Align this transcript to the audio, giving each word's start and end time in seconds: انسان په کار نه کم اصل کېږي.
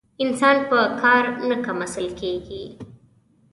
انسان 0.23 0.55
په 0.69 0.79
کار 1.01 1.23
نه 1.49 1.55
کم 1.65 1.77
اصل 1.87 2.07
کېږي. 2.19 2.63